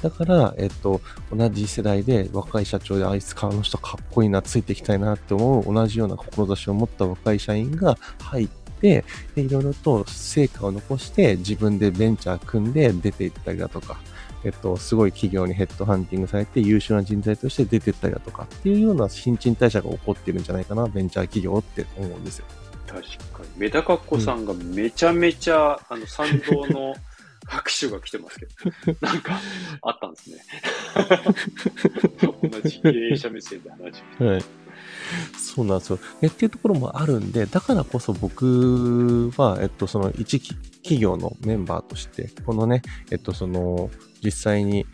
[0.01, 1.01] だから、えっと、
[1.35, 9.03] 同じ世代で若い社長であいつかあの人かっこいいな、ついていきたいなって思う同じような志を持った若い社員が入って、
[9.35, 13.99] で、いろいろと成果を残して自分でベンチャー組んで出ていったりだとか、
[14.43, 22.45] えっと、すごい企業にヘッドハンティングされて優秀な人材として出てったりだとかっていうような新陳代謝が起こってるんじゃないかな、ベンチャー企業って思うんですよ。
[22.87, 23.49] 確かに。
[23.57, 26.95] メダカっ子さんがめちゃめちゃ、うん、あの、賛同の
[27.45, 29.39] 拍手が来てますけど、 なんか、
[29.81, 30.37] あったんですね。
[32.51, 34.43] 同じ経営者目線で話をはい。
[35.37, 35.99] そうなんですよ。
[36.21, 43.89] えっていうところもあるんで、だからこそ僕は、えっと、その一企業のメンバーとして、このね、えっと、その、
[44.23, 44.85] 実際に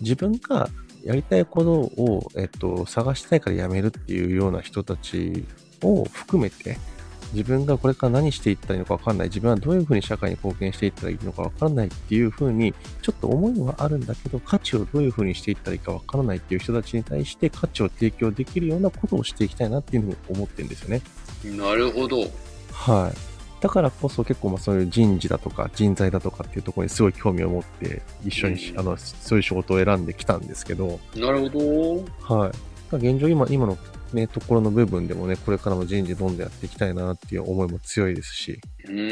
[0.00, 0.68] 自分が
[1.04, 5.44] やりたいことを、えっと、探したいからやめるっていうような人たち
[5.82, 6.78] を含めて、
[7.34, 21.02] 自分がこれから何していったらいいのか分かんない、自分はどういうふうに社会に貢献していったらいいのか分からないっていうふうに、ちょっと思いはあるんだけど、価値をどういうふうにしていったらいいか分からないっていう人たちに対して価値を提供できるようなことをしていきたいなっていうふうに思ってるんですよね。
[21.44, 22.22] なるほど。
[22.72, 23.33] はい。
[23.64, 31.00] だからこそ結構まあそういう人事だとか人材だとかっていうところにすごい興味を持って一緒に、うん、あのそういう仕事を選んできたんですけど。
[31.16, 32.36] なるほど。
[32.36, 32.50] は
[32.92, 32.96] い。
[32.96, 33.78] 現状今、今の
[34.12, 38.60] ね、ところの部分でもね、これからも人事どんどんやっていきたいなっていう思いも強いですし。
[38.86, 38.98] うん。
[38.98, 39.02] う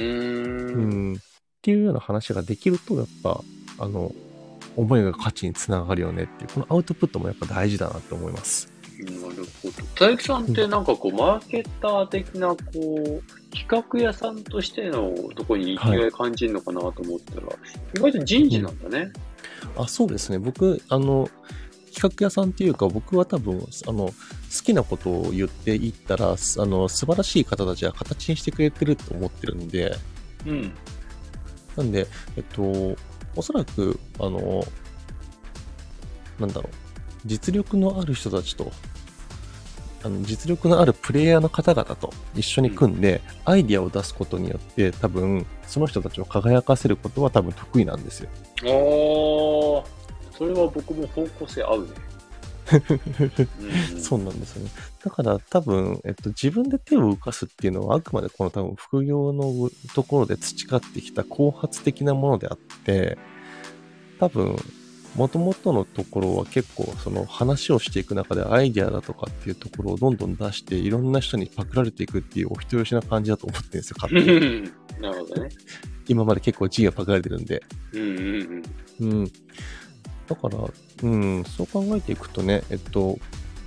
[1.12, 1.14] ん。
[1.14, 1.16] っ
[1.62, 3.40] ていうような話ができると、やっぱ、
[3.78, 4.12] あの、
[4.76, 8.70] 思いが価値につながるよねっていう、このアウトプットもやっぱ大事だなと思います。
[9.00, 9.72] なるほど。
[9.98, 17.56] 大木さんってなんかこう、マーケター的な、こう、企画屋さんとしてのとこに生きがい感じるのかなと思ったら、はい、
[17.98, 19.12] 意外と人事なんだね。
[19.76, 20.38] うん、あ、そうですね。
[20.38, 21.28] 僕、あの、
[21.94, 24.12] 企画屋さんっていうか、僕は多分、あの、好
[24.64, 26.36] きなことを言っていったら、あ
[26.66, 29.94] の、素晴らしい方たちは形にしてくれてると思ってるんで、
[30.46, 30.72] うん。
[31.76, 32.96] なんで、えっと、
[33.36, 34.64] おそらく、あの、
[36.38, 36.72] なんだろう、
[37.26, 38.72] 実力のある人たちと、
[40.04, 48.28] あの実力のあるプレイヤーの方々と一緒に組んで、アイディアを出すことによって、多分、その人たちを輝かせることは多分得意なんですよ。
[48.62, 50.02] ああ。
[50.36, 51.88] それは僕も方向性合うね。
[53.92, 54.70] うん、そうなんですよね。
[55.04, 63.18] だから多分、えっと、自分で手を動かすっていうのはあくまでこの多分副業のところで培ってきた後発的なものであって、
[64.18, 64.56] 多分、
[65.14, 74.72] もともとのところは結構その話をしていく中でアイデアだとかっていうところをどんどん出していろんな人にパクられていくっていうお人よしな感じだと思ってるんですよ、勝手に。
[75.00, 75.50] なるほどね。
[76.08, 77.62] 今まで結構事業パクられてるんで。
[77.92, 78.64] うんうん
[79.00, 79.10] うん。
[79.12, 79.32] うん。
[80.26, 80.58] だから、
[81.02, 83.18] うん、そう考えていくとね、えっと、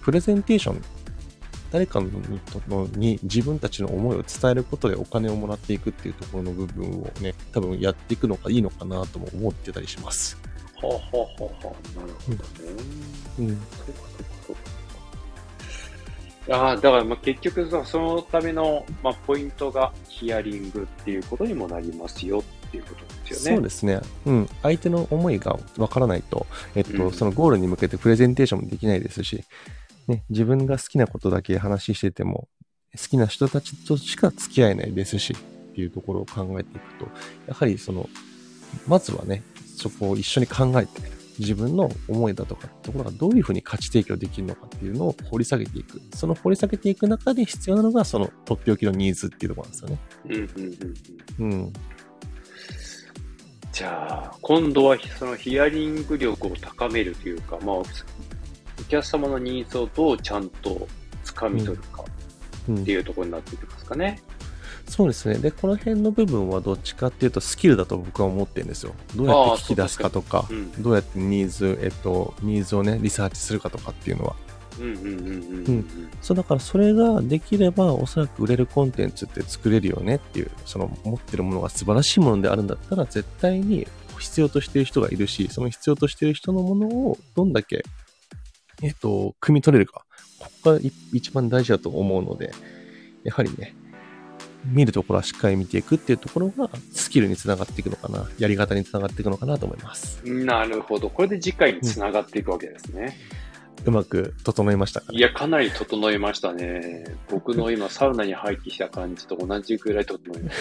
[0.01, 0.81] プレゼンテーション、
[1.71, 10.38] 誰かのに自分たちの思いを伝えることでお金をもらっていくっていうところの部分をね、多分やっていくのがいいのかなとも思ってたりします。
[10.81, 12.43] はあ、はあははあ、なるほどね。
[13.39, 13.47] うん。
[13.49, 14.75] うん、そうかそうかそうか。
[16.47, 23.55] ああ、だからまあ結局さ、そのための、まあ、ポイントがヒアリングっていうことにもなりますよっていうことですよね。
[23.57, 23.99] そうですね。
[24.25, 24.49] うん。
[24.61, 29.43] 相手の思いがわからないと、えっと、うん、そのゴールに向けてプレゼンテーションもできないですし、
[30.07, 32.47] ね、自分が好きなことだけ話してても、
[32.95, 37.07] 好きな人たちとしか付き合えないですし、っていうところを考えていくと、
[37.47, 38.07] やはりその、
[38.88, 39.43] まずはね、
[39.75, 46.01] そこを一緒に考えて、自分の思いだとかってところがどういうふうに価値提供できるのかっていうのを掘り下げていく。
[46.13, 49.99] その掘り下げていく中で必要なのが、そのとっておきのニーズっていうところなんですよね。
[50.25, 50.41] うんうん
[51.39, 51.61] うんうん。
[51.61, 51.73] うん。
[53.71, 57.85] じゃあ、今度はそのヒアリング力を高めるというか、まあ、お
[58.88, 60.88] 客様のニーズをどうちゃんと
[61.25, 62.05] 掴み取るか
[62.69, 64.21] うんっていうところになってきますかね。
[64.88, 65.36] そうですね。
[65.36, 68.93] で、この辺の部分はどっちかっていうとスキルだと僕は思ってるんですよ。
[69.15, 70.71] どうやって聞き出すかとか、うん。
[70.82, 74.36] どうやってニーズ、えっと、ニーズをね、リサーチするかとかっていうのは。
[74.80, 76.10] うんうんうんうんううんん。
[76.21, 83.88] そう、だからそれができれば、おそらく売れるコンテンツって作れるよねっていう、その持ってるものが素晴らしいものであるんだったら、絶対に
[84.19, 87.84] 必要としている人がいるし、その必要としている人のものをどんだけ、
[88.84, 90.06] えっと、汲み取れるか。
[90.39, 92.54] ここがい一番大事だと思うので、
[93.24, 93.74] やはりね、
[94.65, 100.21] 見るところはしっかり見ていくっていうところがスキルにつながっていくのかな、やり方につながっていくのかなと思います。
[100.25, 101.10] なるほど。
[101.10, 103.17] これで次回につながっていくわけですね。
[103.86, 105.17] うまく整いましたかね？
[105.19, 107.04] いや、かなり整いましたね。
[107.30, 110.56] 僕の今、サウナに入ってきた感じと同じくらい整いまし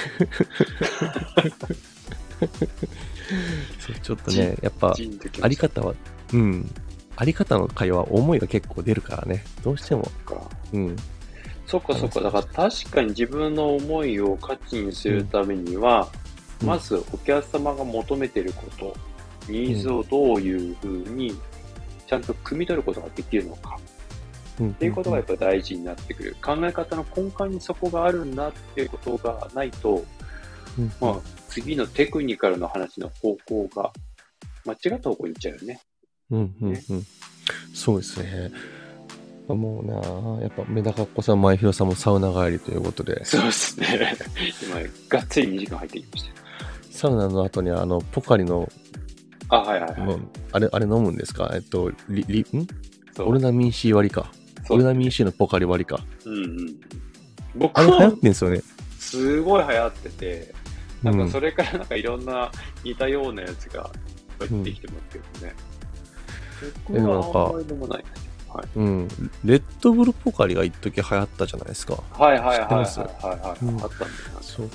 [3.80, 4.94] そうちょっとね、やっぱ
[5.40, 5.94] あり方は、
[6.32, 6.70] うん。
[7.16, 9.44] あり方の会話、思いが結構出るからね。
[9.62, 10.10] どうしても。
[10.26, 10.50] か。
[10.72, 10.96] うん。
[11.66, 12.20] そっかそっか。
[12.20, 16.24] だから確かに自分の思いを価値にするためには、うん
[16.64, 18.96] まずお客様が求めていること、
[19.48, 21.36] ニーズをどういうふうに
[22.06, 23.78] ちゃんと汲み取ることができるのか
[24.60, 24.68] うん。
[24.70, 26.36] っっていうことがやっぱり大事になってくる。
[26.42, 30.04] 考え方の根幹にそこがあるんだっていうことがないと、
[30.78, 31.16] うん、まあ、
[31.48, 33.92] 次のテクニカルの話の方向が
[34.64, 35.80] 間違った方向に行っちゃうよね。
[36.30, 37.06] うん、うん、うん。
[37.74, 38.50] そうですね。
[39.48, 44.16] もうなあやっぱメダカっ子さん、前広さんもサウナ帰りということで、そうですね。
[44.62, 44.76] 今、
[45.08, 46.30] がっつり2時間入ってきました。
[46.90, 48.70] サウナの後にあの、ポカリの、
[49.50, 50.00] あ、はいはいはい。
[50.06, 50.20] の
[50.52, 51.50] あれ、あれ飲むんですか？
[51.54, 52.66] えっと、リ、リ、ん？
[53.14, 54.32] そうオルナミン C 割りか。
[54.66, 56.00] そうオルナミン C のポカリ割りか。
[56.24, 56.76] うんうん。
[57.54, 58.62] 僕あれ流行っもてんですよね。
[58.98, 60.54] すごい流行ってて、
[61.02, 62.50] なんうんかそれからなんかいろんな
[62.82, 63.90] 似たようなやつが
[64.40, 65.54] 出てきてますけどね。
[66.86, 68.04] 僕でもなんかはあんまりでもない。
[68.54, 68.68] はい。
[68.76, 69.08] うん。
[69.44, 71.94] レッドブルポカリが一時流行ったじゃないですか。
[72.12, 74.70] はいはいはいはいはいはい、うんあったんだよそう。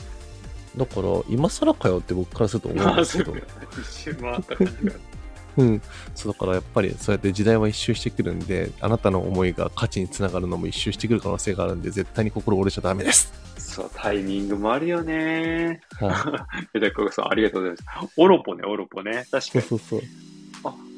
[0.77, 2.95] だから、今更かよって僕からすると思うんな。
[2.97, 3.47] ですけどそうか。。
[3.81, 4.93] 一瞬回った感じが。
[5.57, 5.81] うん。
[6.13, 13.33] そう、だからやっぱりそうやって時代は一周してくるんで、あなたの思いが価値につながるのも一周してくる可能性があるんで、絶対に心折れちゃダメです。
[13.57, 15.81] そう、タイミングもあるよね。
[15.99, 18.13] は ペダコさん、ありがとうございます。
[18.17, 19.25] オロポね、オロポね。
[19.31, 19.49] 確い。
[19.51, 19.63] そうかに。
[19.63, 20.28] そうそう。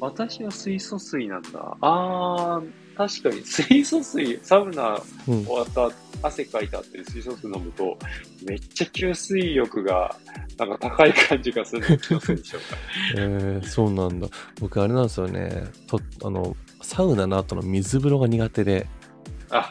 [0.02, 1.76] あ、私は水素水なんだ。
[1.80, 5.44] あー、確かに水素水、サウナうん。
[5.44, 5.90] 終わった
[6.26, 7.96] 汗かいた後に水素水飲むと、
[8.46, 10.14] めっちゃ吸水力が、
[10.58, 12.76] なんか高い感じがするの気のせいでしょうか。
[13.16, 14.28] えー、そうなんだ。
[14.60, 15.64] 僕、あれなんですよね。
[15.86, 18.86] と、あの、サウナの後の水風呂が苦手で、
[19.50, 19.70] あ、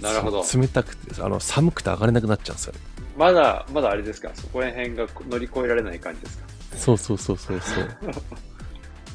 [0.00, 0.44] なるほど。
[0.54, 2.80] 冷たくて、あの、寒くて上がれなくなっちゃうんですよね。
[3.16, 4.30] まだ、まだあれですか？
[4.34, 6.44] そこら辺が乗り越えられない感じですか？
[6.78, 7.88] そうそうそうそうそう。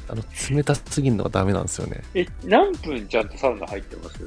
[0.08, 2.02] あの、冷たすぎるのがダメなんですよね。
[2.14, 4.20] え、何分ちゃんとサウナ入ってます？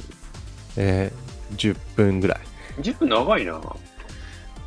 [0.76, 2.39] えー、10分ぐらい。
[2.82, 3.62] ?10 分長いな。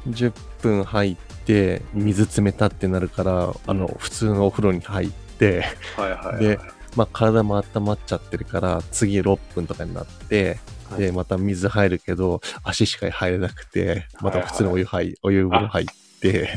[0.09, 5.65] 10分入って、水冷たってなるから、あの、普通のお風呂に入って、
[5.97, 6.45] はいはい、はい。
[6.45, 6.59] で
[6.97, 10.59] まあ、体も温まっちゃってるから、次6分とかになって、
[10.91, 15.93] はいで、また水入るけど、足しか入れなくて、また普通のお湯入、お湯風呂入って、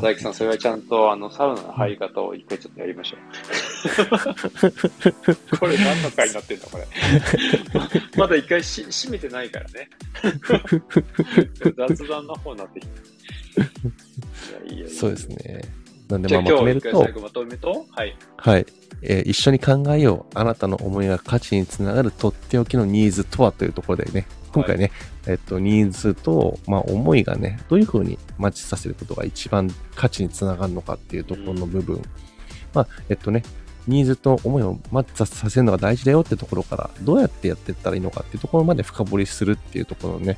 [0.02, 3.20] 大木さん、それはちゃんと、あの、サウナの入り方を一回ちょっとやりましょう。
[5.58, 6.86] これ何の回になってんだ、これ。
[8.18, 9.90] まだ一回し閉めてないからね。
[11.78, 12.94] 雑談の方になってきて。
[14.68, 15.62] いやいやいやそうですね。
[16.10, 18.18] なんで、まあ、まとめると最、後まとめと、はい。
[18.36, 18.66] はい。
[19.02, 20.38] えー一緒に考えよう。
[20.38, 24.92] あなたの思いが価値につながるとっておきのニーズとはというところでね、今回ね、
[25.28, 32.02] えっと、ニーズと、まあ、思いがね、どういうふうにマッチさせることが一番価値につながるのかっていうところの部分。
[32.74, 33.44] まあ、えっとね、
[33.88, 40.38] ニーズと思いをマッチさせるのが大事だよってところから、どうやってやっていったらいいのかっていうところまで深掘りするっていうところのね、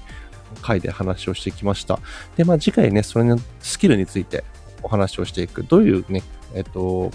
[0.62, 2.00] 回で話をしてきました。
[2.38, 4.44] で、まあ、次回ね、それのスキルについて
[4.82, 5.64] お話をしていく。
[5.64, 7.12] どういうね、えっと、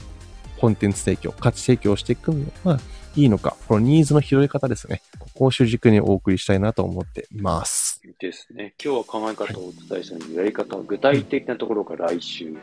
[0.60, 2.78] コンテンツ提供、価値提供をしていくのが
[3.16, 5.02] いいのか、このニーズの拾い方ですね。
[5.36, 8.00] を主軸にお送りしたいなと思っています。
[8.18, 8.74] ですね。
[8.82, 12.56] 今日は考え方をお伝えしたので、やり方は具体的なところから来週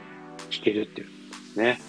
[0.49, 1.81] 聞けるっていうことですね。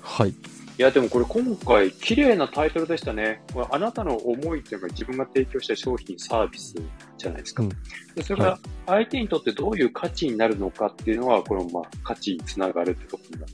[0.00, 0.30] はい。
[0.30, 0.34] い
[0.78, 3.42] や、でもこれ今回、綺麗なタイトルでしたね。
[3.52, 6.74] これあなたの思いっていうのが自分が提供した商品、サービス
[7.16, 7.62] じゃないですか。
[7.62, 7.68] うん
[8.14, 13.52] でそれが相手にとってどういう価値になるのかっていうのは、この、まあ、価値につながるってところになる。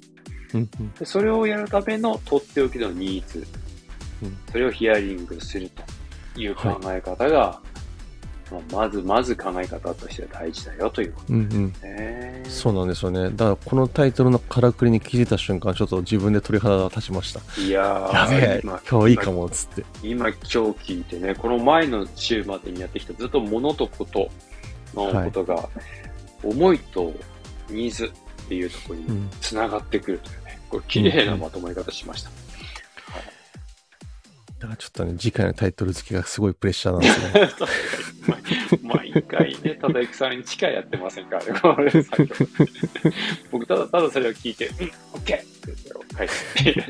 [0.54, 3.46] うんうんでそれをやるためのとっておきのニーズ、
[4.22, 5.82] うんそれをヒアリングすると
[6.36, 7.60] いう考え方が、
[8.50, 11.72] まあまずまず考え方としては大事だよということうんうん。
[11.72, 12.42] ですね。
[12.48, 13.30] そうなんですよね。
[13.30, 17.40] だからこのタイトルのからくりに気づいた瞬間、ちょっと自分で鳥肌が立ちました。
[17.60, 19.84] いややべえー、今、今日いいかも、つって。
[20.02, 24.30] 今今日聞いてね、この前の週までにやってきたずっと物とこと
[24.94, 25.68] のことが、
[26.42, 27.12] 思いと
[27.68, 28.10] ニーズっ
[28.48, 29.30] ていうところにうん。
[29.40, 32.30] つながってくるというね、これ綺麗なまとまり方しました。
[34.60, 37.68] だからちょっとね、次回のタイトル付けがすごいプレッシャーなんですね。
[38.82, 42.34] 毎毎回ね、ただゆきさんに近いやってませんからね、これ作業
[43.50, 44.74] 僕ただただそれを聞いて、うん、
[45.14, 46.84] オッケーってそれを書いて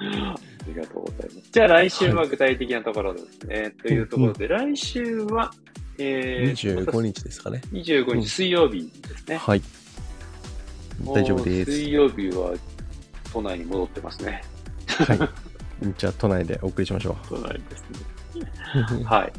[0.00, 0.36] あ
[0.66, 1.50] りがとうございます。
[1.52, 3.74] じゃあ来週は具体的なところですね。
[3.82, 5.52] というところで、来週は、
[5.98, 7.60] えー、25日ですかね。
[7.72, 9.36] 25うん日水曜日ですね。
[9.36, 9.62] はい。
[11.04, 11.72] 大丈夫です。
[11.72, 12.54] 水曜日は
[13.34, 14.42] 都内に戻ってますね。
[15.04, 15.18] はい。
[15.96, 18.08] じゃあ、都内でお送りしましょ都内ですね。
[19.00, 19.04] う。
[19.04, 19.32] はい。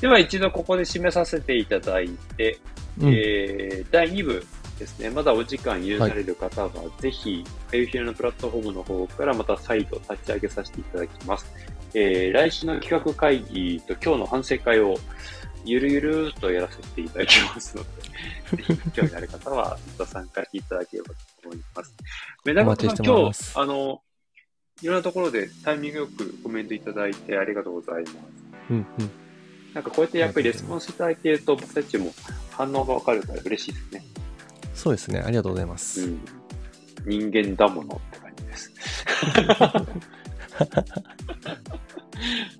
[0.00, 2.58] では一度ここで締めさせていただいて、
[3.00, 4.46] うんえー第2部
[4.78, 11.46] ですね、まだお時間許される方は、ぜひ、かゆひらのプラットフォームの方からまた再度立ち上げさせていただきます。
[11.94, 14.96] えー来週の企画会議と今日の反省会を
[15.64, 17.88] ゆるゆるっとやらせていただきますので、
[18.64, 21.94] ぜひ興味ある方は、また参加していただければと思います。
[22.44, 24.02] メダカさん、今日、あの、
[24.82, 28.16] いろんなところでタイミングよくコメントいただいてありがとうございます。
[28.70, 29.10] うんうん。
[29.74, 32.12] なんかこうやってやっぱりレスポンスいただいてると僕たちも
[32.50, 34.04] 反応がわかるから嬉しいですね。
[34.74, 35.20] そうですね。
[35.20, 36.06] ありがとうございまうす。
[36.06, 36.20] ん。
[37.06, 38.72] 人間だものって感じです。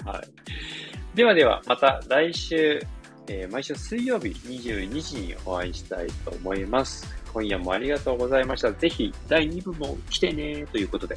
[0.05, 1.17] はい。
[1.17, 2.81] ではでは、また来週、
[3.29, 7.07] えー毎週水曜日22時にお会いしたいと思います。
[7.33, 8.73] 今夜もありがとうございました。
[8.73, 11.17] ぜひ第2部も来てねということで、